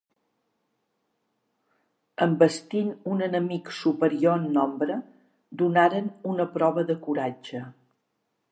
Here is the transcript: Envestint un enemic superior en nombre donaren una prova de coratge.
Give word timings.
Envestint 2.25 2.89
un 3.15 3.21
enemic 3.27 3.69
superior 3.81 4.39
en 4.41 4.47
nombre 4.57 4.97
donaren 5.63 6.11
una 6.33 6.49
prova 6.57 6.89
de 6.91 6.97
coratge. 7.07 7.63